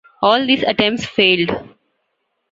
[0.23, 1.51] All these attempts failed.